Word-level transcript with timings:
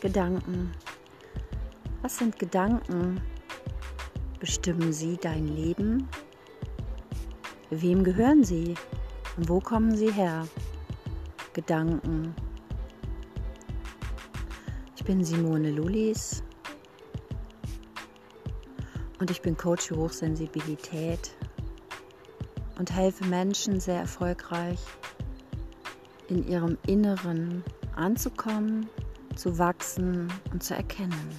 Gedanken. 0.00 0.72
Was 2.02 2.18
sind 2.18 2.38
Gedanken? 2.38 3.20
Bestimmen 4.38 4.92
sie 4.92 5.16
dein 5.16 5.48
Leben? 5.48 6.08
Wem 7.70 8.04
gehören 8.04 8.44
sie? 8.44 8.74
Und 9.36 9.48
wo 9.48 9.58
kommen 9.58 9.96
sie 9.96 10.12
her? 10.12 10.46
Gedanken. 11.52 12.32
Ich 14.94 15.04
bin 15.04 15.24
Simone 15.24 15.72
Lulis 15.72 16.44
und 19.18 19.32
ich 19.32 19.42
bin 19.42 19.56
Coach 19.56 19.88
für 19.88 19.96
Hochsensibilität 19.96 21.34
und 22.78 22.92
helfe 22.92 23.24
Menschen 23.24 23.80
sehr 23.80 23.98
erfolgreich 23.98 24.78
in 26.28 26.46
ihrem 26.46 26.78
Inneren 26.86 27.64
anzukommen 27.96 28.88
zu 29.38 29.56
wachsen 29.56 30.32
und 30.52 30.62
zu 30.62 30.74
erkennen. 30.74 31.30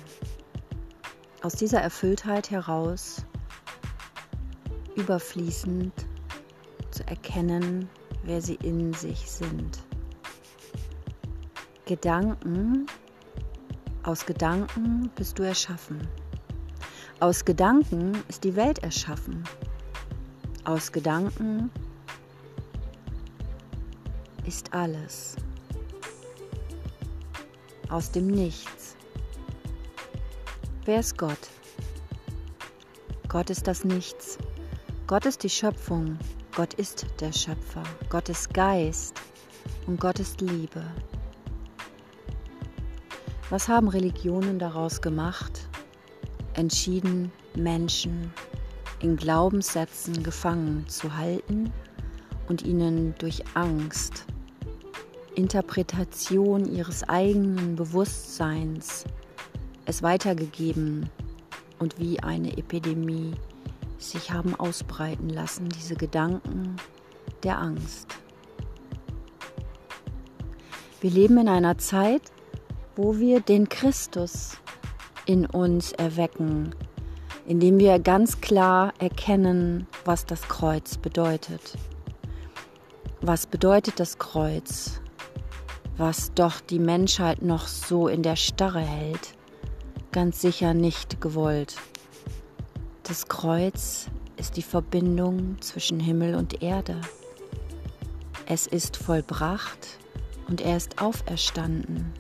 Aus 1.42 1.54
dieser 1.54 1.82
Erfülltheit 1.82 2.50
heraus 2.50 3.26
überfließend 4.96 5.94
zu 6.92 7.06
erkennen, 7.08 7.90
wer 8.24 8.42
sie 8.42 8.56
in 8.56 8.94
sich 8.94 9.30
sind. 9.30 9.80
Gedanken, 11.86 12.88
aus 14.04 14.26
Gedanken 14.26 15.10
bist 15.16 15.38
du 15.38 15.44
erschaffen. 15.44 16.08
Aus 17.20 17.44
Gedanken 17.44 18.14
ist 18.30 18.44
die 18.44 18.56
Welt 18.56 18.80
erschaffen. 18.80 19.44
Aus 20.64 20.92
Gedanken 20.92 21.70
ist 24.46 24.74
alles 24.74 25.36
aus 27.90 28.12
dem 28.12 28.28
Nichts. 28.28 28.96
Wer 30.86 31.00
ist 31.00 31.18
Gott? 31.18 31.50
Gott 33.28 33.50
ist 33.50 33.68
das 33.68 33.84
Nichts. 33.84 34.38
Gott 35.08 35.26
ist 35.26 35.44
die 35.44 35.50
Schöpfung. 35.50 36.18
Gott 36.56 36.74
ist 36.76 37.06
der 37.20 37.32
Schöpfer. 37.32 37.84
Gott 38.10 38.30
ist 38.30 38.54
Geist 38.54 39.20
und 39.88 40.00
Gott 40.00 40.20
ist 40.20 40.42
Liebe. 40.42 40.84
Was 43.50 43.68
haben 43.68 43.88
Religionen 43.88 44.60
daraus 44.60 45.02
gemacht? 45.02 45.68
Entschieden, 46.54 47.32
Menschen 47.56 48.34
in 49.00 49.16
Glaubenssätzen 49.16 50.24
gefangen 50.24 50.88
zu 50.88 51.16
halten 51.16 51.72
und 52.48 52.64
ihnen 52.64 53.16
durch 53.18 53.44
Angst 53.56 54.26
Interpretation 55.40 56.66
ihres 56.66 57.08
eigenen 57.08 57.78
Bewusstseins 57.78 59.06
es 59.86 60.04
weitergegeben 60.04 61.10
und 61.80 61.98
wie 61.98 62.20
eine 62.20 62.58
Epidemie 62.58 63.32
sich 63.98 64.32
haben 64.32 64.54
ausbreiten 64.60 65.30
lassen, 65.30 65.70
diese 65.70 65.96
Gedanken 65.96 66.76
der 67.44 67.58
Angst. 67.58 68.10
Wir 71.00 71.10
leben 71.10 71.38
in 71.38 71.48
einer 71.48 71.78
Zeit, 71.78 72.22
wo 72.98 73.18
wir 73.18 73.40
den 73.40 73.70
Christus 73.70 74.58
in 75.26 75.46
uns 75.46 75.94
erwecken, 75.94 76.76
indem 77.48 77.80
wir 77.80 77.98
ganz 78.00 78.42
klar 78.42 78.94
erkennen, 79.00 79.88
was 80.04 80.26
das 80.26 80.42
Kreuz 80.50 80.98
bedeutet. 80.98 81.78
Was 83.22 83.48
bedeutet 83.48 84.02
das 84.02 84.18
Kreuz? 84.18 85.00
Was 86.00 86.34
doch 86.34 86.62
die 86.62 86.80
Menschheit 86.80 87.42
noch 87.42 87.68
so 87.68 88.08
in 88.08 88.24
der 88.24 88.38
Starre 88.38 88.80
hält, 88.80 89.34
ganz 90.14 90.40
sicher 90.40 90.74
nicht 90.74 91.20
gewollt. 91.20 91.76
Das 93.04 93.28
Kreuz 93.28 94.08
ist 94.38 94.56
die 94.56 94.62
Verbindung 94.62 95.58
zwischen 95.60 96.00
Himmel 96.00 96.36
und 96.36 96.64
Erde. 96.64 97.02
Es 98.46 98.66
ist 98.66 98.96
vollbracht 98.96 100.00
und 100.48 100.62
er 100.62 100.78
ist 100.78 101.02
auferstanden. 101.02 102.14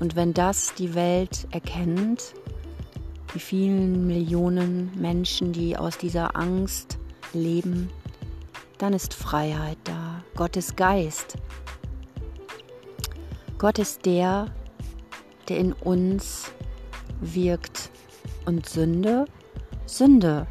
Und 0.00 0.16
wenn 0.16 0.34
das 0.34 0.74
die 0.74 0.96
Welt 0.96 1.46
erkennt, 1.52 2.34
die 3.34 3.38
vielen 3.38 4.08
Millionen 4.08 4.90
Menschen, 5.00 5.52
die 5.52 5.76
aus 5.76 5.96
dieser 5.96 6.34
Angst 6.34 6.98
leben, 7.32 7.88
dann 8.78 8.92
ist 8.92 9.14
Freiheit 9.14 9.78
da. 9.84 10.24
Gottes 10.34 10.74
Geist 10.74 11.38
Gott 13.58 13.78
ist 13.78 14.04
der, 14.04 14.46
der 15.48 15.58
in 15.58 15.72
uns 15.72 16.52
wirkt. 17.20 17.90
Und 18.44 18.68
Sünde, 18.68 19.24
Sünde 19.86 20.46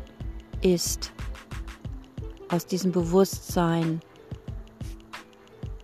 ist 0.62 1.14
aus 2.50 2.66
diesem 2.66 2.92
Bewusstsein 2.92 4.02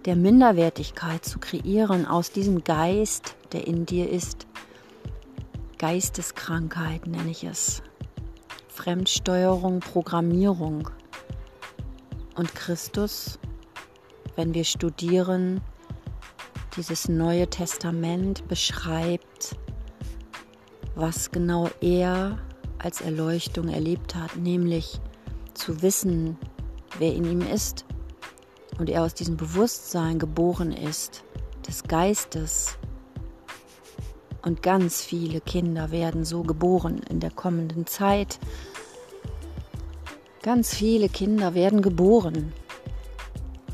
der 0.06 0.16
Minderwertigkeit 0.16 1.24
zu 1.24 1.38
kreieren, 1.38 2.08
aus 2.08 2.32
diesem 2.32 2.64
Geist, 2.64 3.36
der 3.52 3.68
in 3.68 3.86
dir 3.86 4.10
ist. 4.10 4.48
Geisteskrankheit 5.78 7.06
nenne 7.06 7.30
ich 7.30 7.44
es. 7.44 7.84
Fremdsteuerung, 8.68 9.80
Programmierung. 9.80 10.90
Und 12.36 12.56
Christus, 12.56 13.38
wenn 14.36 14.54
wir 14.56 14.64
studieren, 14.64 15.62
dieses 16.76 17.10
Neue 17.10 17.48
Testament 17.48 18.48
beschreibt, 18.48 19.58
was 20.96 21.32
genau 21.32 21.70
er 21.82 22.38
als 22.80 23.02
Erleuchtung 23.02 23.68
erlebt 23.68 24.16
hat, 24.16 24.36
nämlich 24.38 25.00
zu 25.54 25.82
wissen, 25.82 26.38
wer 26.98 27.14
in 27.14 27.26
ihm 27.26 27.42
ist 27.42 27.86
und 28.80 28.90
er 28.90 29.04
aus 29.04 29.14
diesem 29.14 29.38
Bewusstsein 29.38 30.18
geboren 30.18 30.72
ist, 30.72 31.24
des 31.68 31.84
Geistes. 31.84 32.78
Und 34.42 34.64
ganz 34.64 35.02
viele 35.02 35.40
Kinder 35.42 35.92
werden 35.92 36.26
so 36.26 36.42
geboren 36.42 37.02
in 37.10 37.20
der 37.20 37.32
kommenden 37.32 37.86
Zeit. 37.86 38.40
Ganz 40.42 40.74
viele 40.74 41.10
Kinder 41.10 41.54
werden 41.54 41.84
geboren 41.84 42.52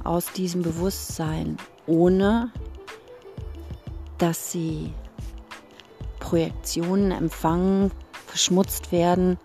aus 0.03 0.31
diesem 0.34 0.62
Bewusstsein, 0.64 1.56
ohne 1.85 2.52
dass 4.17 4.51
sie 4.51 4.94
Projektionen 6.19 7.11
empfangen, 7.11 7.91
verschmutzt 8.25 8.91
werden, 8.91 9.38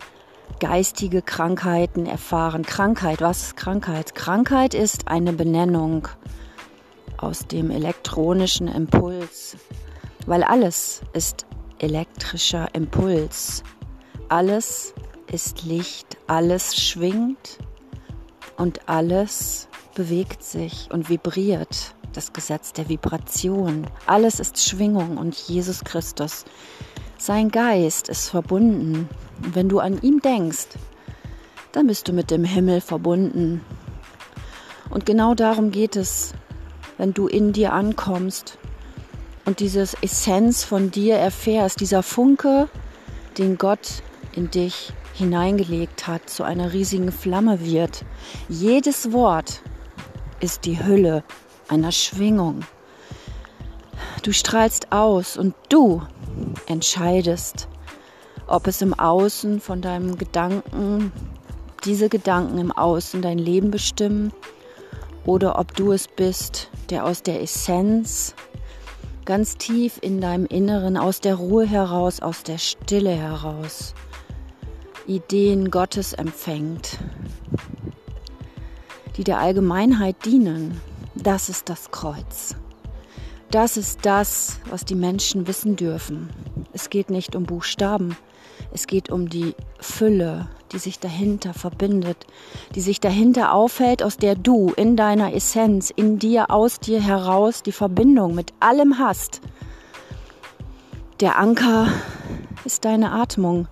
geistige 0.60 1.22
Krankheiten 1.22 2.06
erfahren. 2.06 2.64
Krankheit, 2.64 3.20
was 3.20 3.42
ist 3.42 3.56
Krankheit? 3.56 4.14
Krankheit 4.14 4.74
ist 4.74 5.08
eine 5.08 5.32
Benennung 5.32 6.08
aus 7.16 7.46
dem 7.46 7.70
elektronischen 7.70 8.68
Impuls, 8.68 9.56
weil 10.26 10.42
alles 10.42 11.02
ist 11.12 11.46
elektrischer 11.78 12.74
Impuls. 12.74 13.62
Alles 14.28 14.94
ist 15.30 15.62
Licht, 15.64 16.16
alles 16.26 16.76
schwingt 16.76 17.58
und 18.56 18.88
alles 18.88 19.68
bewegt 19.94 20.42
sich 20.42 20.88
und 20.90 21.08
vibriert 21.08 21.94
das 22.12 22.32
Gesetz 22.32 22.72
der 22.72 22.88
Vibration. 22.88 23.86
Alles 24.06 24.40
ist 24.40 24.62
Schwingung 24.62 25.16
und 25.16 25.34
Jesus 25.34 25.84
Christus. 25.84 26.44
Sein 27.18 27.50
Geist 27.50 28.08
ist 28.08 28.28
verbunden. 28.28 29.08
Und 29.42 29.54
wenn 29.54 29.68
du 29.68 29.80
an 29.80 30.00
ihm 30.02 30.20
denkst, 30.20 30.68
dann 31.72 31.86
bist 31.86 32.08
du 32.08 32.12
mit 32.12 32.30
dem 32.30 32.44
Himmel 32.44 32.80
verbunden. 32.80 33.62
Und 34.90 35.06
genau 35.06 35.34
darum 35.34 35.70
geht 35.70 35.96
es, 35.96 36.34
wenn 36.98 37.14
du 37.14 37.26
in 37.26 37.52
dir 37.52 37.72
ankommst 37.72 38.58
und 39.44 39.60
diese 39.60 39.88
Essenz 40.02 40.64
von 40.64 40.90
dir 40.90 41.16
erfährst, 41.16 41.80
dieser 41.80 42.02
Funke, 42.02 42.68
den 43.38 43.58
Gott 43.58 44.02
in 44.34 44.50
dich 44.50 44.92
hineingelegt 45.14 46.06
hat, 46.06 46.28
zu 46.28 46.42
einer 46.42 46.72
riesigen 46.72 47.12
Flamme 47.12 47.64
wird. 47.64 48.04
Jedes 48.48 49.12
Wort 49.12 49.62
ist 50.40 50.64
die 50.64 50.84
Hülle 50.84 51.22
einer 51.72 51.90
Schwingung. 51.90 52.60
Du 54.22 54.32
strahlst 54.32 54.92
aus 54.92 55.38
und 55.38 55.54
du 55.70 56.02
entscheidest, 56.66 57.66
ob 58.46 58.66
es 58.66 58.82
im 58.82 58.92
Außen 58.92 59.58
von 59.58 59.80
deinem 59.80 60.18
Gedanken, 60.18 61.12
diese 61.84 62.10
Gedanken 62.10 62.58
im 62.58 62.72
Außen 62.72 63.22
dein 63.22 63.38
Leben 63.38 63.70
bestimmen 63.70 64.32
oder 65.24 65.58
ob 65.58 65.74
du 65.74 65.92
es 65.92 66.08
bist, 66.08 66.68
der 66.90 67.06
aus 67.06 67.22
der 67.22 67.40
Essenz 67.40 68.34
ganz 69.24 69.56
tief 69.56 69.98
in 70.02 70.20
deinem 70.20 70.46
Inneren, 70.46 70.98
aus 70.98 71.20
der 71.20 71.36
Ruhe 71.36 71.64
heraus, 71.64 72.20
aus 72.20 72.42
der 72.42 72.58
Stille 72.58 73.12
heraus, 73.12 73.94
Ideen 75.06 75.70
Gottes 75.70 76.12
empfängt, 76.12 76.98
die 79.16 79.24
der 79.24 79.38
Allgemeinheit 79.38 80.16
dienen, 80.26 80.80
das 81.14 81.48
ist 81.48 81.68
das 81.68 81.90
Kreuz. 81.90 82.54
das 83.50 83.76
ist 83.76 84.06
das, 84.06 84.60
was 84.70 84.86
die 84.86 84.94
Menschen 84.94 85.46
wissen 85.46 85.76
dürfen. 85.76 86.30
Es 86.72 86.88
geht 86.88 87.10
nicht 87.10 87.36
um 87.36 87.44
Buchstaben, 87.44 88.16
es 88.72 88.86
geht 88.86 89.10
um 89.10 89.28
die 89.28 89.54
Fülle, 89.78 90.48
die 90.72 90.78
sich 90.78 90.98
dahinter 90.98 91.52
verbindet, 91.52 92.26
die 92.74 92.80
sich 92.80 92.98
dahinter 92.98 93.52
aufhält, 93.52 94.02
aus 94.02 94.16
der 94.16 94.36
du 94.36 94.72
in 94.74 94.96
deiner 94.96 95.34
Essenz, 95.34 95.92
in 95.94 96.18
dir, 96.18 96.50
aus 96.50 96.80
dir 96.80 97.02
heraus 97.02 97.62
die 97.62 97.72
Verbindung 97.72 98.34
mit 98.34 98.54
allem 98.60 98.98
hast. 98.98 99.42
Der 101.20 101.38
Anker 101.38 101.88
ist 102.64 102.86
deine 102.86 103.12
Atmung. 103.12 103.68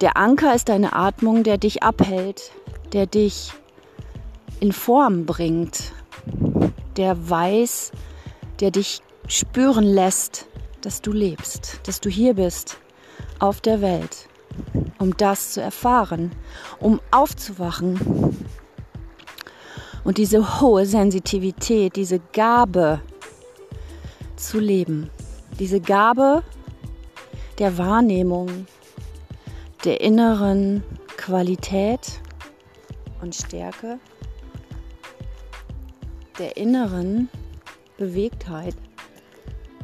Der 0.00 0.16
Anker 0.16 0.54
ist 0.54 0.68
deine 0.68 0.92
Atmung, 0.92 1.42
der 1.42 1.58
dich 1.58 1.82
abhält, 1.82 2.52
der 2.92 3.06
dich 3.06 3.52
in 4.60 4.70
Form 4.70 5.26
bringt, 5.26 5.92
der 6.98 7.30
weiß, 7.30 7.92
der 8.60 8.70
dich 8.70 9.00
spüren 9.28 9.84
lässt, 9.84 10.46
dass 10.82 11.00
du 11.00 11.12
lebst, 11.12 11.80
dass 11.84 12.00
du 12.00 12.10
hier 12.10 12.34
bist 12.34 12.78
auf 13.38 13.60
der 13.60 13.80
Welt, 13.80 14.28
um 14.98 15.16
das 15.16 15.52
zu 15.52 15.62
erfahren, 15.62 16.32
um 16.80 17.00
aufzuwachen. 17.10 18.36
Und 20.04 20.18
diese 20.18 20.60
hohe 20.60 20.86
Sensitivität, 20.86 21.96
diese 21.96 22.20
Gabe 22.32 23.00
zu 24.36 24.58
leben, 24.58 25.10
diese 25.58 25.80
Gabe 25.80 26.42
der 27.58 27.78
Wahrnehmung, 27.78 28.66
der 29.84 30.00
inneren 30.00 30.82
Qualität 31.16 32.20
und 33.20 33.34
Stärke, 33.34 33.98
der 36.38 36.56
inneren 36.56 37.28
Bewegtheit 37.96 38.74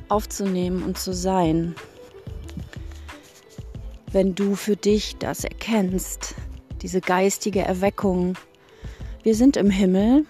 aufzunehmen 0.08 0.82
und 0.82 0.98
zu 0.98 1.12
sein. 1.12 1.74
Wenn 4.12 4.34
du 4.34 4.54
für 4.54 4.76
dich 4.76 5.16
das 5.16 5.44
erkennst, 5.44 6.34
diese 6.82 7.00
geistige 7.00 7.62
Erweckung, 7.62 8.34
wir 9.22 9.34
sind 9.34 9.56
im 9.56 9.70
Himmel, 9.70 10.24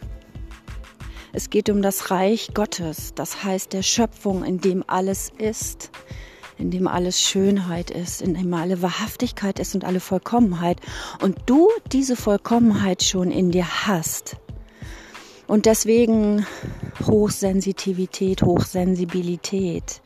es 1.32 1.50
geht 1.50 1.68
um 1.68 1.82
das 1.82 2.10
Reich 2.10 2.54
Gottes, 2.54 3.12
das 3.14 3.42
heißt 3.42 3.72
der 3.72 3.82
Schöpfung, 3.82 4.44
in 4.44 4.60
dem 4.60 4.84
alles 4.86 5.32
ist, 5.36 5.90
in 6.58 6.70
dem 6.70 6.86
alles 6.86 7.20
Schönheit 7.20 7.90
ist, 7.90 8.22
in 8.22 8.34
dem 8.34 8.54
alle 8.54 8.80
Wahrhaftigkeit 8.80 9.58
ist 9.58 9.74
und 9.74 9.84
alle 9.84 9.98
Vollkommenheit. 9.98 10.80
Und 11.20 11.36
du 11.46 11.68
diese 11.90 12.14
Vollkommenheit 12.14 13.02
schon 13.02 13.32
in 13.32 13.50
dir 13.50 13.66
hast. 13.86 14.36
Und 15.46 15.66
deswegen 15.66 16.46
Hochsensitivität, 17.06 18.42
Hochsensibilität. 18.42 20.00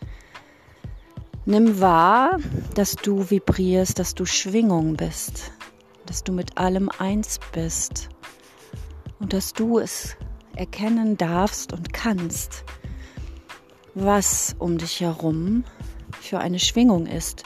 Nimm 1.46 1.80
wahr, 1.80 2.38
dass 2.74 2.96
du 2.96 3.30
vibrierst, 3.30 3.98
dass 3.98 4.14
du 4.14 4.26
Schwingung 4.26 4.96
bist, 4.96 5.52
dass 6.06 6.22
du 6.24 6.32
mit 6.32 6.58
allem 6.58 6.90
eins 6.98 7.38
bist 7.52 8.08
und 9.20 9.32
dass 9.32 9.52
du 9.52 9.78
es 9.78 10.16
erkennen 10.56 11.16
darfst 11.16 11.72
und 11.72 11.92
kannst, 11.92 12.64
was 13.94 14.56
um 14.58 14.76
dich 14.76 15.00
herum 15.00 15.64
für 16.20 16.38
eine 16.38 16.58
Schwingung 16.58 17.06
ist 17.06 17.44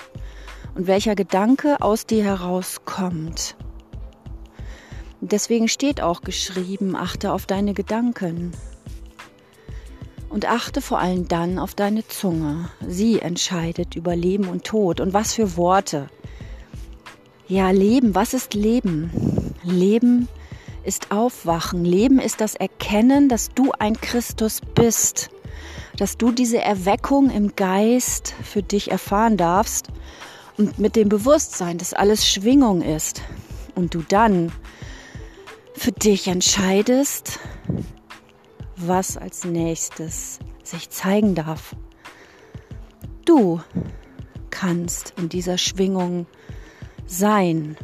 und 0.75 0.87
welcher 0.87 1.15
Gedanke 1.15 1.77
aus 1.81 2.07
dir 2.07 2.25
herauskommt. 2.25 3.57
Deswegen 5.25 5.69
steht 5.69 6.01
auch 6.01 6.23
geschrieben, 6.23 6.97
achte 6.97 7.33
auf 7.33 7.47
deine 7.47 7.75
Gedanken. 7.75 8.51
Und 10.29 10.47
achte 10.47 10.81
vor 10.81 10.99
allem 10.99 11.29
dann 11.29 11.61
auf 11.61 11.77
deine 11.77 12.07
Zunge. 12.09 12.71
Sie 12.85 13.21
entscheidet 13.21 13.95
über 13.95 14.17
Leben 14.17 14.49
und 14.49 14.65
Tod. 14.65 14.99
Und 14.99 15.13
was 15.13 15.35
für 15.35 15.57
Worte. 15.57 16.09
Ja, 17.47 17.71
Leben, 17.71 18.17
was 18.17 18.35
ist 18.35 18.55
Leben? 18.55 19.55
Leben 19.63 20.27
ist 20.83 21.13
Aufwachen. 21.13 21.85
Leben 21.85 22.19
ist 22.19 22.41
das 22.41 22.57
Erkennen, 22.57 23.29
dass 23.29 23.51
du 23.55 23.71
ein 23.79 24.01
Christus 24.01 24.61
bist. 24.75 25.31
Dass 25.99 26.17
du 26.17 26.33
diese 26.33 26.59
Erweckung 26.59 27.31
im 27.31 27.55
Geist 27.55 28.35
für 28.43 28.65
dich 28.65 28.91
erfahren 28.91 29.37
darfst. 29.37 29.87
Und 30.59 30.81
mit 30.81 30.97
dem 30.97 31.09
Bewusstsein, 31.09 31.79
dass 31.79 31.95
alles 31.95 32.29
Schwingung 32.29 32.83
ist. 32.83 33.23
Und 33.77 33.95
du 33.95 34.03
dann 34.09 34.51
für 35.75 35.93
dich 35.93 36.29
entscheidest, 36.29 37.39
was 38.77 39.17
als 39.17 39.45
nächstes 39.45 40.39
sich 40.63 40.91
zeigen 40.91 41.35
darf. 41.35 41.75
Du 43.25 43.61
kannst 44.51 45.15
in 45.19 45.29
dieser 45.29 45.59
Schwingung 45.59 46.27
sein, 47.07 47.77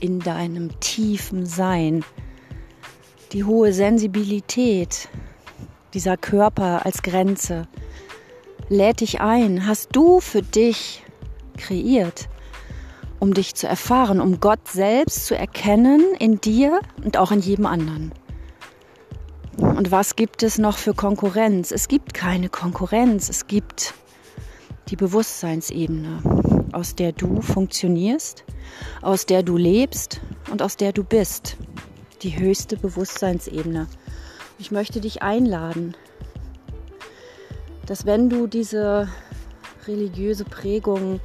in 0.00 0.20
deinem 0.20 0.78
tiefen 0.80 1.46
Sein. 1.46 2.04
Die 3.32 3.44
hohe 3.44 3.72
Sensibilität, 3.72 5.08
dieser 5.94 6.16
Körper 6.16 6.84
als 6.84 7.02
Grenze, 7.02 7.68
lädt 8.68 9.00
dich 9.00 9.20
ein, 9.20 9.66
hast 9.66 9.90
du 9.92 10.20
für 10.20 10.42
dich 10.42 11.02
kreiert 11.56 12.28
um 13.20 13.34
dich 13.34 13.54
zu 13.54 13.68
erfahren, 13.68 14.20
um 14.20 14.40
Gott 14.40 14.66
selbst 14.66 15.26
zu 15.26 15.36
erkennen 15.36 16.02
in 16.18 16.40
dir 16.40 16.80
und 17.04 17.16
auch 17.16 17.30
in 17.30 17.40
jedem 17.40 17.66
anderen. 17.66 18.12
Und 19.58 19.90
was 19.90 20.16
gibt 20.16 20.42
es 20.42 20.58
noch 20.58 20.78
für 20.78 20.94
Konkurrenz? 20.94 21.70
Es 21.70 21.86
gibt 21.86 22.14
keine 22.14 22.48
Konkurrenz, 22.48 23.28
es 23.28 23.46
gibt 23.46 23.94
die 24.88 24.96
Bewusstseinsebene, 24.96 26.66
aus 26.72 26.94
der 26.96 27.12
du 27.12 27.42
funktionierst, 27.42 28.44
aus 29.02 29.26
der 29.26 29.42
du 29.42 29.56
lebst 29.56 30.20
und 30.50 30.62
aus 30.62 30.76
der 30.76 30.92
du 30.92 31.04
bist. 31.04 31.56
Die 32.22 32.38
höchste 32.38 32.76
Bewusstseinsebene. 32.76 33.86
Ich 34.58 34.70
möchte 34.70 35.00
dich 35.00 35.22
einladen, 35.22 35.94
dass 37.86 38.06
wenn 38.06 38.28
du 38.28 38.46
diese 38.46 39.08
religiöse 39.86 40.44
Prägung 40.44 41.20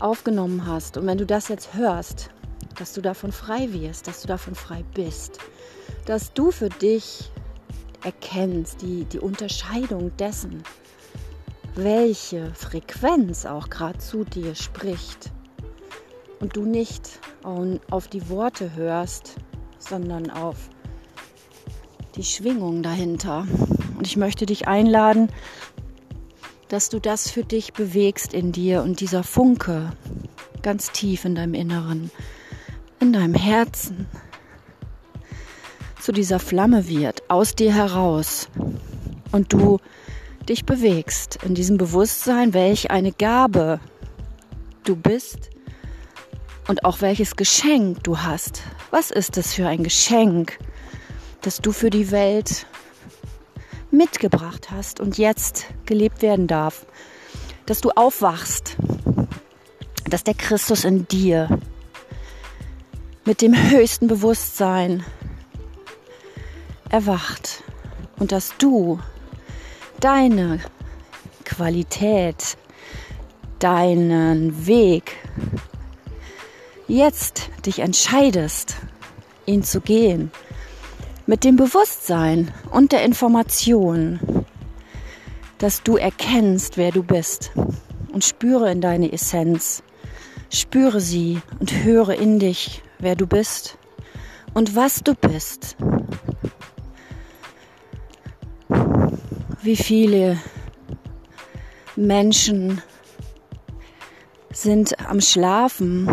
aufgenommen 0.00 0.66
hast 0.66 0.96
und 0.96 1.06
wenn 1.06 1.18
du 1.18 1.26
das 1.26 1.48
jetzt 1.48 1.74
hörst, 1.74 2.30
dass 2.78 2.92
du 2.92 3.00
davon 3.00 3.32
frei 3.32 3.72
wirst, 3.72 4.06
dass 4.06 4.22
du 4.22 4.28
davon 4.28 4.54
frei 4.54 4.84
bist, 4.94 5.38
dass 6.04 6.32
du 6.32 6.50
für 6.50 6.68
dich 6.68 7.30
erkennst, 8.04 8.82
die, 8.82 9.04
die 9.04 9.18
Unterscheidung 9.18 10.16
dessen, 10.16 10.62
welche 11.74 12.54
Frequenz 12.54 13.46
auch 13.46 13.68
gerade 13.68 13.98
zu 13.98 14.24
dir 14.24 14.54
spricht 14.54 15.30
und 16.40 16.56
du 16.56 16.64
nicht 16.64 17.20
auf 17.90 18.08
die 18.08 18.28
Worte 18.28 18.74
hörst, 18.74 19.36
sondern 19.78 20.30
auf 20.30 20.70
die 22.16 22.24
Schwingung 22.24 22.82
dahinter. 22.82 23.46
Und 23.96 24.06
ich 24.06 24.16
möchte 24.16 24.46
dich 24.46 24.68
einladen, 24.68 25.28
dass 26.68 26.88
du 26.88 27.00
das 27.00 27.30
für 27.30 27.44
dich 27.44 27.72
bewegst 27.72 28.34
in 28.34 28.52
dir 28.52 28.82
und 28.82 29.00
dieser 29.00 29.22
Funke 29.22 29.92
ganz 30.62 30.90
tief 30.90 31.24
in 31.24 31.34
deinem 31.34 31.54
Inneren, 31.54 32.10
in 33.00 33.12
deinem 33.12 33.34
Herzen 33.34 34.06
zu 36.00 36.12
dieser 36.12 36.38
Flamme 36.38 36.88
wird, 36.88 37.22
aus 37.28 37.54
dir 37.54 37.72
heraus 37.72 38.48
und 39.32 39.52
du 39.52 39.78
dich 40.48 40.64
bewegst 40.64 41.38
in 41.44 41.54
diesem 41.54 41.76
Bewusstsein, 41.76 42.54
welch 42.54 42.90
eine 42.90 43.12
Gabe 43.12 43.80
du 44.84 44.96
bist 44.96 45.50
und 46.68 46.84
auch 46.84 47.00
welches 47.00 47.36
Geschenk 47.36 48.04
du 48.04 48.18
hast. 48.18 48.62
Was 48.90 49.10
ist 49.10 49.36
es 49.36 49.54
für 49.54 49.66
ein 49.66 49.82
Geschenk, 49.82 50.58
das 51.42 51.58
du 51.58 51.72
für 51.72 51.90
die 51.90 52.10
Welt 52.10 52.66
mitgebracht 53.96 54.70
hast 54.70 55.00
und 55.00 55.18
jetzt 55.18 55.66
gelebt 55.86 56.22
werden 56.22 56.46
darf. 56.46 56.86
Dass 57.66 57.80
du 57.80 57.90
aufwachst, 57.90 58.76
dass 60.08 60.22
der 60.22 60.34
Christus 60.34 60.84
in 60.84 61.08
dir 61.08 61.48
mit 63.24 63.42
dem 63.42 63.54
höchsten 63.70 64.06
Bewusstsein 64.06 65.04
erwacht 66.90 67.64
und 68.18 68.30
dass 68.30 68.56
du 68.58 69.00
deine 69.98 70.60
Qualität, 71.44 72.56
deinen 73.58 74.66
Weg 74.66 75.16
jetzt 76.86 77.50
dich 77.64 77.80
entscheidest, 77.80 78.76
ihn 79.46 79.64
zu 79.64 79.80
gehen 79.80 80.30
mit 81.26 81.42
dem 81.42 81.56
Bewusstsein 81.56 82.52
und 82.70 82.92
der 82.92 83.04
Information, 83.04 84.20
dass 85.58 85.82
du 85.82 85.96
erkennst, 85.96 86.76
wer 86.76 86.92
du 86.92 87.02
bist 87.02 87.50
und 88.12 88.24
spüre 88.24 88.70
in 88.70 88.80
deine 88.80 89.12
Essenz, 89.12 89.82
spüre 90.50 91.00
sie 91.00 91.40
und 91.58 91.84
höre 91.84 92.10
in 92.10 92.38
dich, 92.38 92.82
wer 92.98 93.16
du 93.16 93.26
bist 93.26 93.76
und 94.54 94.76
was 94.76 95.02
du 95.02 95.14
bist. 95.14 95.76
Wie 99.62 99.76
viele 99.76 100.38
Menschen 101.96 102.80
sind 104.52 105.00
am 105.00 105.20
Schlafen, 105.20 106.08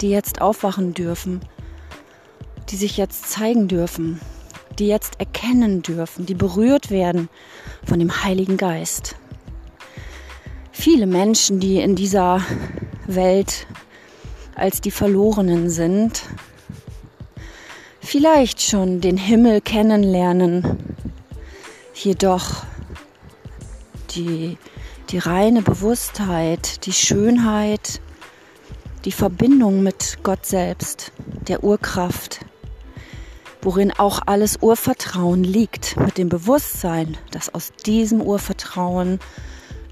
die 0.00 0.10
jetzt 0.10 0.40
aufwachen 0.40 0.94
dürfen, 0.94 1.40
die 2.70 2.76
sich 2.76 2.96
jetzt 2.96 3.30
zeigen 3.30 3.68
dürfen, 3.68 4.20
die 4.78 4.86
jetzt 4.86 5.18
erkennen 5.18 5.82
dürfen, 5.82 6.26
die 6.26 6.34
berührt 6.34 6.90
werden 6.90 7.28
von 7.84 7.98
dem 7.98 8.24
Heiligen 8.24 8.56
Geist. 8.56 9.16
Viele 10.70 11.06
Menschen, 11.06 11.60
die 11.60 11.78
in 11.80 11.96
dieser 11.96 12.40
Welt 13.06 13.66
als 14.54 14.80
die 14.80 14.90
Verlorenen 14.90 15.68
sind, 15.68 16.22
vielleicht 18.00 18.62
schon 18.62 19.00
den 19.00 19.16
Himmel 19.16 19.60
kennenlernen, 19.60 20.64
jedoch 21.94 22.64
die, 24.14 24.56
die 25.10 25.18
reine 25.18 25.62
Bewusstheit, 25.62 26.86
die 26.86 26.92
Schönheit, 26.92 28.00
die 29.04 29.12
Verbindung 29.12 29.82
mit 29.82 30.18
Gott 30.22 30.46
selbst, 30.46 31.12
der 31.48 31.64
Urkraft, 31.64 32.40
worin 33.62 33.92
auch 33.92 34.20
alles 34.26 34.58
Urvertrauen 34.60 35.44
liegt, 35.44 35.96
mit 35.98 36.18
dem 36.18 36.28
Bewusstsein, 36.28 37.16
dass 37.30 37.52
aus 37.52 37.72
diesem 37.86 38.20
Urvertrauen 38.20 39.18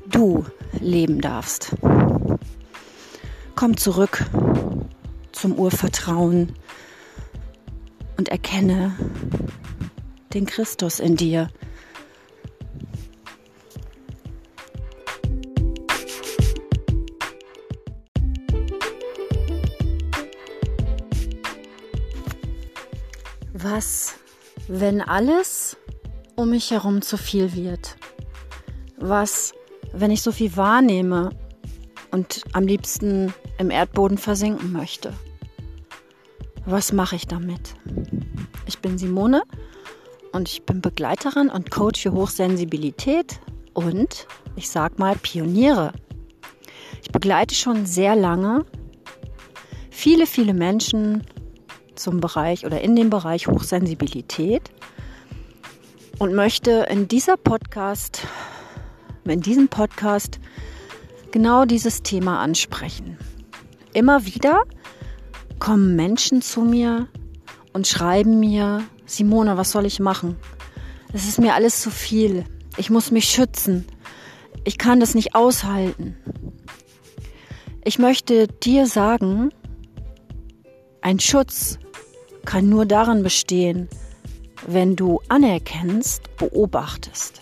du 0.07 0.45
leben 0.81 1.21
darfst. 1.21 1.75
Komm 3.55 3.77
zurück 3.77 4.25
zum 5.33 5.53
Urvertrauen 5.59 6.55
und 8.17 8.29
erkenne 8.29 8.97
den 10.35 10.47
Christus 10.47 11.01
in 11.01 11.17
dir. 11.17 11.49
Was, 23.71 24.15
wenn 24.67 25.03
alles 25.03 25.77
um 26.37 26.51
mich 26.51 26.71
herum 26.71 27.03
zu 27.03 27.19
viel 27.19 27.55
wird? 27.55 27.97
Was, 28.97 29.53
wenn 29.93 30.11
ich 30.11 30.23
so 30.23 30.33
viel 30.33 30.57
wahrnehme 30.57 31.31
und 32.11 32.45
am 32.55 32.67
liebsten 32.67 33.35
im 33.59 33.71
Erdboden 33.71 34.17
versinken 34.17 34.73
möchte? 34.73 35.13
Was 36.65 36.93
mache 36.93 37.17
ich 37.17 37.27
damit? 37.27 37.75
Ich 38.67 38.79
bin 38.79 38.97
Simone 38.97 39.43
und 40.33 40.49
ich 40.49 40.65
bin 40.65 40.81
Begleiterin 40.81 41.51
und 41.51 41.71
Coach 41.71 42.01
für 42.01 42.13
Hochsensibilität 42.13 43.39
und 43.75 44.27
ich 44.57 44.71
sag 44.71 44.99
mal 44.99 45.15
Pioniere. 45.17 45.93
Ich 47.03 47.13
begleite 47.13 47.55
schon 47.55 47.85
sehr 47.85 48.17
lange 48.17 48.65
viele, 49.91 50.27
viele 50.27 50.55
Menschen 50.55 51.23
zum 51.99 52.21
Bereich 52.21 52.65
oder 52.65 52.81
in 52.81 52.97
dem 52.97 53.11
Bereich 53.11 53.47
Hochsensibilität 53.47 54.71
und 56.19 56.35
möchte 56.35 56.87
in 56.91 57.09
dieser 57.09 57.37
Podcast, 57.37 58.27
in 59.25 59.41
diesem 59.41 59.69
Podcast 59.69 60.41
genau 61.31 61.65
dieses 61.65 62.03
Thema 62.03 62.41
ansprechen. 62.41 63.19
Immer 63.93 64.25
wieder 64.27 64.63
kommen 65.59 65.97
Menschen 65.97 66.43
zu 66.43 66.63
mir 66.63 67.09
und 67.73 67.87
schreiben 67.87 68.41
mir, 68.41 68.83
Simone, 69.07 69.57
was 69.57 69.71
soll 69.71 69.87
ich 69.87 70.01
machen? 70.01 70.37
Es 71.13 71.27
ist 71.27 71.39
mir 71.39 71.55
alles 71.55 71.81
zu 71.81 71.91
viel. 71.91 72.45
Ich 72.77 72.91
muss 72.91 73.11
mich 73.11 73.25
schützen. 73.25 73.87
Ich 74.65 74.79
kann 74.79 75.01
das 75.01 75.15
nicht 75.15 75.35
aushalten. 75.35 76.17
Ich 77.85 77.99
möchte 77.99 78.49
dir 78.49 78.87
sagen, 78.87 79.51
ein 81.01 81.21
Schutz 81.21 81.79
kann 82.45 82.69
nur 82.69 82.87
darin 82.87 83.23
bestehen, 83.23 83.89
wenn 84.67 84.97
du 84.97 85.21
anerkennst, 85.29 86.37
beobachtest. 86.37 87.41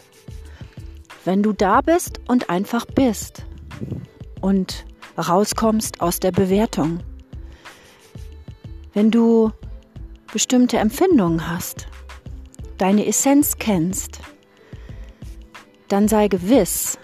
Wenn 1.25 1.43
du 1.43 1.53
da 1.53 1.81
bist 1.81 2.21
und 2.29 2.51
einfach 2.51 2.87
bist 2.87 3.45
und 4.41 4.87
rauskommst 5.19 6.01
aus 6.01 6.21
der 6.21 6.33
Bewertung. 6.33 7.01
Wenn 8.93 9.11
du 9.11 9.51
bestimmte 10.33 10.79
Empfindungen 10.79 11.49
hast, 11.49 11.87
deine 12.79 13.07
Essenz 13.07 13.57
kennst, 13.59 14.21
dann 15.89 16.09
sei 16.09 16.29
gewiss, 16.29 16.99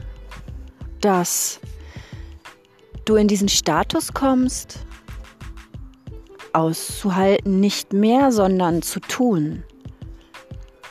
dass 1.01 1.61
du 3.05 3.17
in 3.17 3.29
diesen 3.29 3.49
Status 3.49 4.13
kommst, 4.13 4.81
auszuhalten, 6.55 7.61
nicht 7.61 7.93
mehr, 7.93 8.33
sondern 8.33 8.83
zu 8.83 9.01
tun. 9.01 9.65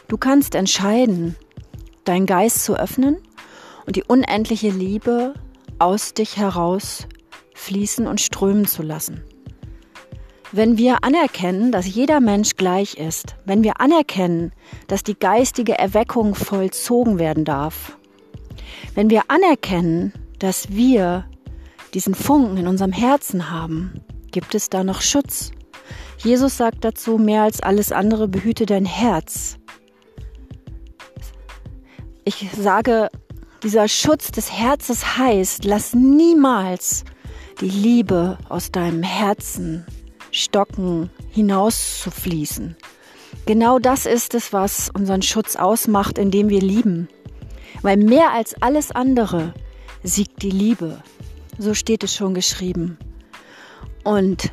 Du 0.08 0.18
kannst 0.18 0.56
entscheiden, 0.56 1.36
deinen 2.04 2.26
Geist 2.26 2.64
zu 2.64 2.76
öffnen 2.76 3.18
und 3.86 3.96
die 3.96 4.04
unendliche 4.04 4.70
Liebe 4.70 5.34
aus 5.80 6.14
dich 6.14 6.38
heraus 6.38 7.08
fließen 7.56 8.08
und 8.08 8.22
strömen 8.22 8.66
zu 8.66 8.84
lassen. 8.84 9.24
Wenn 10.52 10.78
wir 10.78 11.04
anerkennen, 11.04 11.72
dass 11.72 11.88
jeder 11.88 12.20
Mensch 12.20 12.56
gleich 12.58 12.96
ist, 12.96 13.36
wenn 13.46 13.64
wir 13.64 13.80
anerkennen, 13.80 14.52
dass 14.88 15.02
die 15.02 15.18
geistige 15.18 15.80
Erweckung 15.80 16.36
vollzogen 16.36 17.20
werden 17.20 17.46
darf, 17.46 17.98
wenn 18.94 19.10
wir 19.10 19.24
anerkennen, 19.30 20.12
dass 20.40 20.70
wir 20.72 21.26
diesen 21.94 22.16
Funken 22.16 22.58
in 22.58 22.68
unserem 22.68 22.92
Herzen 22.92 23.50
haben, 23.50 24.02
gibt 24.32 24.56
es 24.56 24.70
da 24.70 24.84
noch 24.84 25.02
Schutz. 25.02 25.52
Jesus 26.18 26.58
sagt 26.58 26.84
dazu, 26.86 27.18
mehr 27.18 27.44
als 27.44 27.62
alles 27.62 27.92
andere 27.92 28.28
behüte 28.28 28.66
dein 28.66 28.86
Herz. 28.86 29.58
Ich 32.24 32.48
sage, 32.56 33.10
dieser 33.64 33.88
Schutz 33.88 34.32
des 34.32 34.52
Herzens 34.52 35.18
heißt, 35.18 35.66
lass 35.66 35.94
niemals 35.94 37.04
die 37.60 37.70
Liebe 37.70 38.38
aus 38.50 38.72
deinem 38.72 39.04
Herzen 39.04 39.86
stocken, 40.32 41.10
hinaus 41.32 42.02
zu 42.02 42.12
fließen. 42.12 42.76
Genau 43.46 43.80
das 43.80 44.06
ist 44.06 44.34
es, 44.34 44.54
was 44.54 44.90
unseren 44.94 45.22
Schutz 45.22 45.56
ausmacht, 45.56 46.18
indem 46.18 46.50
wir 46.50 46.62
lieben. 46.62 47.08
Weil 47.82 47.98
mehr 47.98 48.32
als 48.32 48.60
alles 48.62 48.92
andere 48.92 49.54
siegt 50.04 50.42
die 50.44 50.52
Liebe. 50.52 51.02
So 51.58 51.74
steht 51.74 52.04
es 52.04 52.16
schon 52.16 52.34
geschrieben. 52.34 52.98
Und 54.04 54.52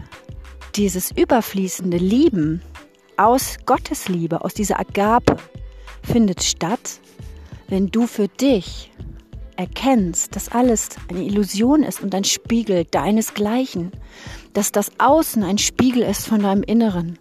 dieses 0.77 1.11
überfließende 1.11 1.97
Lieben 1.97 2.63
aus 3.17 3.57
Gottes 3.67 4.09
Liebe, 4.09 4.45
aus 4.45 4.55
dieser 4.55 4.79
Agape, 4.79 5.37
findet 6.03 6.43
statt, 6.43 7.01
wenn 7.69 7.91
du 7.91 8.07
für 8.07 8.29
dich 8.29 8.91
erkennst, 9.57 10.37
dass 10.37 10.51
alles 10.51 10.91
eine 11.09 11.25
Illusion 11.25 11.83
ist 11.83 12.01
und 12.01 12.15
ein 12.15 12.25
Spiegel 12.25 12.85
deinesgleichen, 12.85 13.91
dass 14.53 14.71
das 14.71 14.93
Außen 14.99 15.43
ein 15.43 15.59
Spiegel 15.59 16.03
ist 16.03 16.27
von 16.27 16.43
deinem 16.43 16.63
Inneren. 16.63 17.19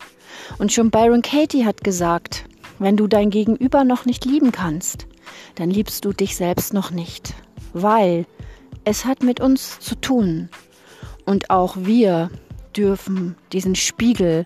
Und 0.60 0.72
schon 0.72 0.91
Byron 0.91 1.24
Katie 1.24 1.65
hat 1.65 1.84
gesagt, 1.84 2.46
wenn 2.79 2.96
du 2.96 3.07
dein 3.07 3.31
Gegenüber 3.31 3.84
noch 3.84 4.05
nicht 4.05 4.24
lieben 4.24 4.51
kannst, 4.51 5.07
dann 5.55 5.72
liebst 5.72 6.05
du 6.05 6.13
dich 6.13 6.36
selbst 6.36 6.74
noch 6.74 6.91
nicht, 6.91 7.34
weil 7.74 8.25
es 8.84 9.05
hat 9.05 9.24
mit 9.24 9.39
uns 9.39 9.79
zu 9.79 9.96
tun. 9.96 10.50
Und 11.27 11.50
auch 11.50 11.75
wir 11.77 12.31
dürfen 12.75 13.36
diesen 13.51 13.75
Spiegel 13.75 14.46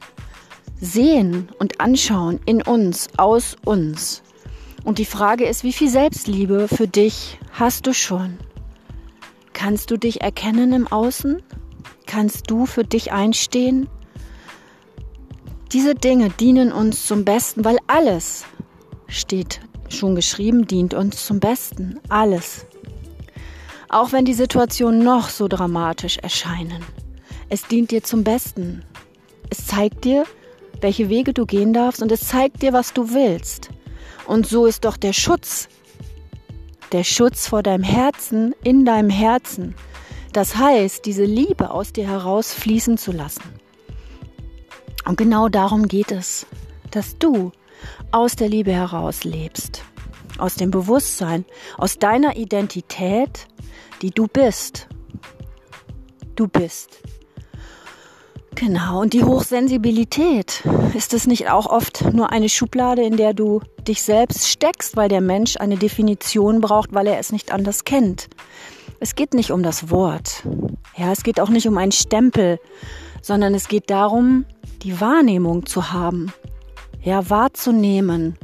sehen 0.79 1.47
und 1.59 1.79
anschauen 1.79 2.39
in 2.47 2.63
uns, 2.63 3.07
aus 3.17 3.55
uns. 3.63 4.23
Und 4.83 4.97
die 4.97 5.05
Frage 5.05 5.45
ist, 5.45 5.63
wie 5.63 5.73
viel 5.73 5.89
Selbstliebe 5.89 6.67
für 6.67 6.88
dich 6.88 7.38
hast 7.51 7.85
du 7.85 7.93
schon? 7.93 8.39
Kannst 9.53 9.91
du 9.91 9.97
dich 9.97 10.21
erkennen 10.21 10.73
im 10.73 10.88
Außen? 10.88 11.43
Kannst 12.07 12.50
du 12.50 12.65
für 12.65 12.83
dich 12.83 13.11
einstehen? 13.11 13.88
Diese 15.71 15.93
Dinge 15.93 16.31
dienen 16.31 16.71
uns 16.71 17.05
zum 17.05 17.25
Besten, 17.25 17.63
weil 17.63 17.77
alles 17.85 18.45
steht 19.07 19.61
schon 19.88 20.15
geschrieben, 20.15 20.65
dient 20.65 20.95
uns 20.95 21.27
zum 21.27 21.39
Besten. 21.39 22.00
Alles. 22.09 22.65
Auch 23.91 24.13
wenn 24.13 24.24
die 24.24 24.33
Situationen 24.33 25.03
noch 25.03 25.27
so 25.27 25.50
dramatisch 25.50 26.17
erscheinen. 26.17 26.81
Es 27.50 27.63
dient 27.63 27.91
dir 27.91 28.01
zum 28.01 28.24
Besten. 28.24 28.86
Es 29.50 29.67
zeigt 29.67 30.05
dir, 30.05 30.24
welche 30.79 31.10
Wege 31.10 31.33
du 31.33 31.45
gehen 31.45 31.74
darfst 31.74 32.01
und 32.01 32.10
es 32.10 32.25
zeigt 32.29 32.62
dir, 32.62 32.71
was 32.71 32.93
du 32.93 33.13
willst. 33.13 33.69
Und 34.25 34.48
so 34.48 34.65
ist 34.65 34.86
doch 34.86 34.95
der 34.95 35.12
Schutz, 35.12 35.67
der 36.93 37.03
Schutz 37.03 37.48
vor 37.50 37.63
deinem 37.63 37.83
Herzen, 37.83 38.55
in 38.63 38.86
deinem 38.86 39.10
Herzen. 39.10 39.75
Das 40.31 40.55
heißt, 40.55 41.05
diese 41.05 41.25
Liebe 41.25 41.71
aus 41.71 41.91
dir 41.91 42.07
heraus 42.07 42.53
fließen 42.53 42.98
zu 42.98 43.12
lassen. 43.12 43.43
Und 45.03 45.17
genau 45.17 45.50
darum 45.50 45.89
geht 45.89 46.13
es, 46.13 46.45
dass 46.91 47.17
du 47.17 47.51
aus 48.12 48.38
der 48.38 48.48
Liebe 48.48 48.71
heraus 48.71 49.25
lebst. 49.25 49.83
Aus 50.39 50.55
dem 50.55 50.71
Bewusstsein, 50.71 51.45
aus 51.77 51.97
deiner 51.97 52.35
Identität, 52.35 53.47
die 54.01 54.11
du 54.11 54.27
bist. 54.27 54.88
Du 56.35 56.47
bist. 56.47 57.01
Genau, 58.55 59.01
und 59.01 59.13
die 59.13 59.23
Hochsensibilität, 59.23 60.63
ist 60.93 61.13
es 61.13 61.25
nicht 61.25 61.50
auch 61.50 61.65
oft 61.65 62.13
nur 62.13 62.31
eine 62.31 62.50
Schublade, 62.50 63.01
in 63.01 63.17
der 63.17 63.33
du 63.33 63.61
dich 63.88 64.03
selbst 64.03 64.47
steckst, 64.47 64.95
weil 64.97 65.09
der 65.09 65.21
Mensch 65.21 65.57
eine 65.57 65.77
Definition 65.77 66.61
braucht, 66.61 66.93
weil 66.93 67.07
er 67.07 67.17
es 67.17 67.31
nicht 67.31 67.51
anders 67.51 67.85
kennt? 67.85 68.27
Es 69.00 69.15
geht 69.15 69.33
nicht 69.33 69.51
um 69.51 69.63
das 69.63 69.89
Wort. 69.89 70.43
Ja, 70.95 71.11
es 71.11 71.23
geht 71.23 71.39
auch 71.39 71.50
nicht 71.50 71.67
um 71.67 71.77
einen 71.77 71.91
Stempel, 71.91 72.59
sondern 73.21 73.55
es 73.55 73.67
geht 73.67 73.89
darum, 73.89 74.45
die 74.83 75.00
Wahrnehmung 75.01 75.65
zu 75.65 75.91
haben. 75.91 76.31
Ja, 77.01 77.29
wahrzunehmen. 77.29 78.38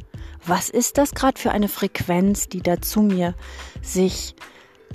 Was 0.48 0.70
ist 0.70 0.98
das 0.98 1.14
gerade 1.14 1.38
für 1.38 1.52
eine 1.52 1.68
Frequenz, 1.68 2.48
die 2.48 2.62
da 2.62 2.82
zu 2.82 3.02
mir 3.02 3.36
sich, 3.82 4.34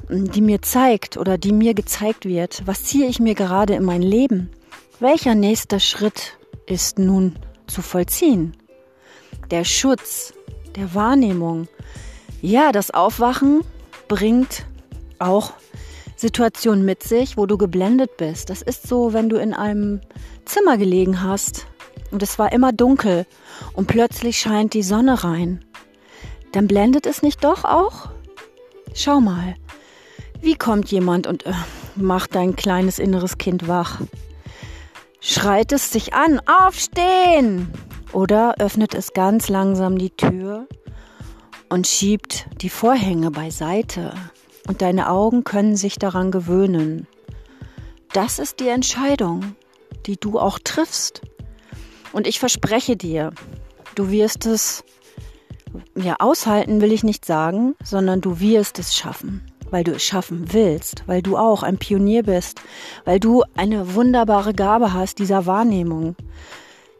die 0.09 0.41
mir 0.41 0.63
zeigt 0.63 1.19
oder 1.19 1.37
die 1.37 1.53
mir 1.53 1.75
gezeigt 1.75 2.25
wird? 2.25 2.63
Was 2.65 2.85
ziehe 2.85 3.07
ich 3.07 3.21
mir 3.21 3.35
gerade 3.35 3.75
in 3.75 3.85
mein 3.85 4.01
Leben? 4.01 4.51
Welcher 4.99 5.35
nächste 5.35 5.79
Schritt 5.79 6.39
ist 6.67 6.99
nun 6.99 7.37
zu 7.67 7.83
vollziehen? 7.83 8.57
Der 9.51 9.65
Schutz 9.65 10.33
der 10.75 10.95
Wahrnehmung. 10.95 11.69
Ja, 12.41 12.73
das 12.73 12.91
Aufwachen 12.91 13.61
bringt 14.09 14.65
auch 15.19 15.53
Situationen 16.17 16.87
mit 16.87 17.03
sich, 17.03 17.37
wo 17.37 17.45
du 17.45 17.59
geblendet 17.59 18.17
bist. 18.17 18.49
Das 18.49 18.63
ist 18.63 18.89
so, 18.89 19.13
wenn 19.13 19.29
du 19.29 19.37
in 19.37 19.53
einem 19.53 20.01
Zimmer 20.47 20.79
gelegen 20.79 21.23
hast 21.23 21.67
und 22.13 22.23
es 22.23 22.39
war 22.39 22.53
immer 22.53 22.73
dunkel 22.73 23.27
und 23.73 23.89
plötzlich 23.89 24.39
scheint 24.39 24.75
die 24.75 24.83
Sonne 24.83 25.25
rein. 25.25 25.65
Dann 26.53 26.69
blendet 26.69 27.07
es 27.07 27.23
nicht 27.23 27.43
doch 27.43 27.65
auch? 27.65 28.11
Schau 28.95 29.21
mal, 29.21 29.55
wie 30.41 30.55
kommt 30.55 30.91
jemand 30.91 31.27
und 31.27 31.47
äh, 31.47 31.53
macht 31.97 32.35
dein 32.35 32.57
kleines 32.57 32.99
inneres 32.99 33.39
Kind 33.39 33.69
wach? 33.69 34.01
Schreit 35.21 35.73
es 35.73 35.91
sich 35.91 36.15
an, 36.15 36.41
aufstehen! 36.47 37.73
Oder 38.13 38.57
öffnet 38.59 38.95
es 38.95 39.15
ganz 39.15 39.49
langsam 39.49 39.97
die 39.97 40.11
Tür 40.11 40.67
und 41.71 41.87
schiebt 41.87 42.47
die 42.61 42.69
Vorhänge 42.69 43.31
beiseite 43.31 44.13
und 44.69 44.83
deine 44.83 45.09
Augen 45.09 45.45
können 45.45 45.77
sich 45.77 45.99
daran 45.99 46.31
gewöhnen. 46.31 47.07
Das 48.13 48.39
ist 48.39 48.61
die 48.61 48.69
Entscheidung, 48.69 49.57
die 50.05 50.19
du 50.19 50.39
auch 50.39 50.59
triffst. 50.59 51.23
Und 52.13 52.27
ich 52.27 52.39
verspreche 52.39 52.97
dir, 52.97 53.33
du 53.95 54.11
wirst 54.11 54.47
es 54.47 54.85
ja 55.95 56.17
aushalten, 56.19 56.81
will 56.81 56.93
ich 56.93 57.05
nicht 57.05 57.25
sagen, 57.25 57.75
sondern 57.83 58.21
du 58.21 58.41
wirst 58.41 58.79
es 58.79 58.95
schaffen 58.95 59.43
weil 59.73 59.85
du 59.85 59.93
es 59.93 60.05
schaffen 60.05 60.53
willst, 60.53 61.03
weil 61.07 61.23
du 61.23 61.37
auch 61.37 61.63
ein 61.63 61.79
Pionier 61.79 62.23
bist, 62.23 62.61
weil 63.05 63.19
du 63.19 63.43
eine 63.57 63.95
wunderbare 63.95 64.53
Gabe 64.53 64.93
hast 64.93 65.19
dieser 65.19 65.47
Wahrnehmung. 65.47 66.15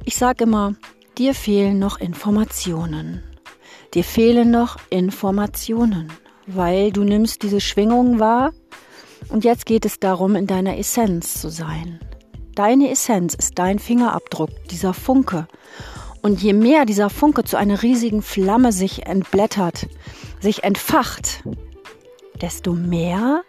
Ich 0.05 0.17
sage 0.17 0.45
immer, 0.45 0.75
dir 1.19 1.35
fehlen 1.35 1.79
noch 1.79 2.01
Informationen. 2.01 3.23
Dir 3.95 4.05
fehlen 4.05 4.51
noch 4.51 4.79
Informationen, 4.89 6.11
weil 6.47 6.93
du 6.93 7.05
nimmst 7.05 7.43
diese 7.43 7.61
Schwingungen 7.61 8.19
wahr 8.19 8.53
und 9.29 9.45
jetzt 9.45 9.67
geht 9.67 9.85
es 9.85 10.01
darum, 10.01 10.35
in 10.35 10.47
deiner 10.47 10.79
Essenz 10.79 11.41
zu 11.41 11.51
sein. 11.51 12.01
Deine 12.55 12.91
Essenz 12.91 13.35
ist 13.35 13.59
dein 13.59 13.79
Fingerabdruck, 13.79 14.51
dieser 14.71 14.93
Funke. 14.93 15.49
Und 16.21 16.43
je 16.43 16.53
mehr 16.53 16.85
dieser 16.85 17.09
Funke 17.09 17.45
zu 17.45 17.57
einer 17.57 17.83
riesigen 17.83 18.21
Flamme 18.21 18.73
sich 18.73 19.07
entblättert, 19.07 19.89
sich 20.41 20.63
entfacht, 20.63 21.43
desto 22.41 22.75
mehr 22.75 23.43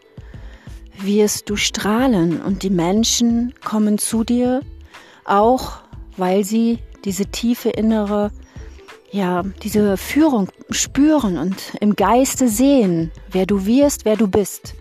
wirst 1.00 1.50
du 1.50 1.58
strahlen 1.58 2.42
und 2.42 2.64
die 2.64 2.70
Menschen 2.70 3.54
kommen 3.64 3.98
zu 3.98 4.24
dir, 4.24 4.62
auch 5.26 5.80
weil 6.16 6.46
sie 6.46 6.80
diese 7.04 7.26
tiefe 7.26 7.70
innere, 7.70 8.32
ja, 9.12 9.44
diese 9.64 9.98
Führung 9.98 10.50
spüren 10.70 11.38
und 11.38 11.76
im 11.82 11.96
Geiste 11.96 12.48
sehen, 12.48 13.12
wer 13.32 13.46
du 13.46 13.66
wirst, 13.66 14.06
wer 14.06 14.16
du 14.16 14.28
bist. 14.28 14.76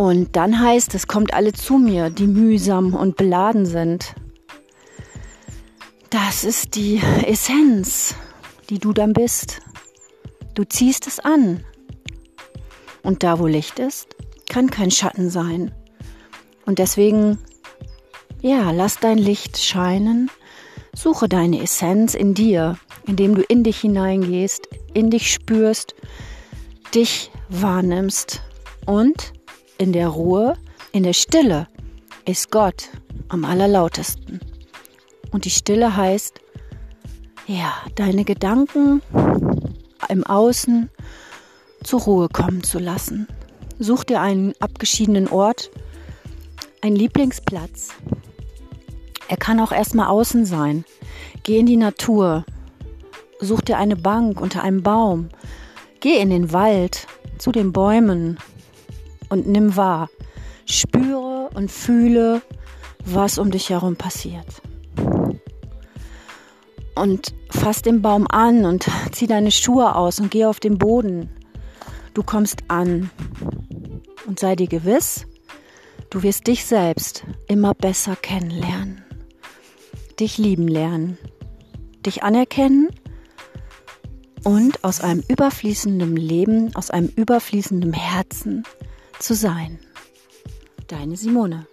Und 0.00 0.34
dann 0.34 0.58
heißt 0.58 0.94
es, 0.94 1.08
kommt 1.08 1.34
alle 1.34 1.52
zu 1.52 1.76
mir, 1.76 2.08
die 2.08 2.26
mühsam 2.26 2.94
und 2.94 3.18
beladen 3.18 3.66
sind. 3.66 4.14
Das 6.08 6.42
ist 6.42 6.74
die 6.74 7.02
Essenz, 7.26 8.14
die 8.70 8.78
du 8.78 8.94
dann 8.94 9.12
bist. 9.12 9.60
Du 10.54 10.64
ziehst 10.64 11.06
es 11.06 11.20
an. 11.20 11.62
Und 13.02 13.22
da, 13.22 13.38
wo 13.38 13.46
Licht 13.46 13.78
ist, 13.78 14.16
kann 14.48 14.70
kein 14.70 14.90
Schatten 14.90 15.28
sein. 15.28 15.70
Und 16.64 16.78
deswegen, 16.78 17.36
ja, 18.40 18.70
lass 18.70 19.00
dein 19.00 19.18
Licht 19.18 19.58
scheinen. 19.58 20.30
Suche 20.96 21.28
deine 21.28 21.60
Essenz 21.62 22.14
in 22.14 22.32
dir, 22.32 22.78
indem 23.06 23.34
du 23.34 23.42
in 23.42 23.64
dich 23.64 23.80
hineingehst, 23.80 24.66
in 24.94 25.10
dich 25.10 25.30
spürst, 25.30 25.94
dich 26.94 27.30
wahrnimmst 27.50 28.40
und 28.86 29.34
in 29.80 29.94
der 29.94 30.08
Ruhe, 30.08 30.58
in 30.92 31.04
der 31.04 31.14
Stille 31.14 31.66
ist 32.26 32.50
Gott 32.50 32.90
am 33.28 33.46
allerlautesten. 33.46 34.38
Und 35.32 35.46
die 35.46 35.50
Stille 35.50 35.96
heißt, 35.96 36.38
ja, 37.46 37.72
deine 37.94 38.24
Gedanken 38.24 39.00
im 40.10 40.22
Außen 40.24 40.90
zur 41.82 42.00
Ruhe 42.02 42.28
kommen 42.28 42.62
zu 42.62 42.78
lassen. 42.78 43.26
Such 43.78 44.04
dir 44.04 44.20
einen 44.20 44.52
abgeschiedenen 44.60 45.28
Ort, 45.28 45.70
einen 46.82 46.96
Lieblingsplatz. 46.96 47.88
Er 49.28 49.38
kann 49.38 49.60
auch 49.60 49.72
erstmal 49.72 50.08
außen 50.08 50.44
sein. 50.44 50.84
Geh 51.42 51.58
in 51.58 51.64
die 51.64 51.78
Natur. 51.78 52.44
Such 53.40 53.62
dir 53.62 53.78
eine 53.78 53.96
Bank 53.96 54.42
unter 54.42 54.62
einem 54.62 54.82
Baum. 54.82 55.30
Geh 56.00 56.18
in 56.20 56.28
den 56.28 56.52
Wald, 56.52 57.06
zu 57.38 57.50
den 57.50 57.72
Bäumen 57.72 58.36
und 59.30 59.46
nimm 59.46 59.76
wahr. 59.76 60.10
Spüre 60.66 61.48
und 61.54 61.70
fühle, 61.70 62.42
was 63.04 63.38
um 63.38 63.50
dich 63.50 63.70
herum 63.70 63.96
passiert. 63.96 64.46
Und 66.94 67.34
fass 67.48 67.82
den 67.82 68.02
Baum 68.02 68.26
an 68.28 68.66
und 68.66 68.86
zieh 69.12 69.26
deine 69.26 69.50
Schuhe 69.50 69.94
aus 69.96 70.20
und 70.20 70.30
geh 70.30 70.44
auf 70.44 70.60
den 70.60 70.76
Boden. 70.76 71.30
Du 72.12 72.22
kommst 72.22 72.64
an 72.68 73.10
und 74.26 74.38
sei 74.38 74.56
dir 74.56 74.66
gewiss, 74.66 75.26
du 76.10 76.22
wirst 76.22 76.46
dich 76.46 76.64
selbst 76.66 77.24
immer 77.46 77.72
besser 77.72 78.16
kennenlernen, 78.16 79.04
dich 80.18 80.36
lieben 80.36 80.68
lernen, 80.68 81.18
dich 82.04 82.24
anerkennen 82.24 82.88
und 84.42 84.82
aus 84.84 85.00
einem 85.00 85.22
überfließenden 85.28 86.16
Leben, 86.16 86.74
aus 86.74 86.90
einem 86.90 87.08
überfließenden 87.14 87.92
Herzen 87.92 88.64
zu 89.20 89.34
sein. 89.34 89.78
Deine 90.88 91.16
Simone. 91.16 91.66